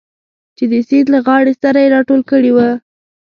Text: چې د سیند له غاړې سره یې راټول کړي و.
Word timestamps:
چې 0.57 0.63
د 0.71 0.73
سیند 0.87 1.07
له 1.13 1.19
غاړې 1.25 1.53
سره 1.61 1.77
یې 1.83 1.91
راټول 1.95 2.21
کړي 2.31 2.51
و. 2.53 2.57